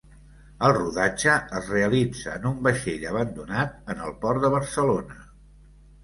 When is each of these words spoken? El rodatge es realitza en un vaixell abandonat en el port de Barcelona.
El 0.67 0.71
rodatge 0.75 1.33
es 1.57 1.67
realitza 1.73 2.33
en 2.39 2.47
un 2.51 2.55
vaixell 2.67 3.05
abandonat 3.09 3.75
en 3.95 4.01
el 4.07 4.15
port 4.25 4.41
de 4.47 4.51
Barcelona. 4.55 5.19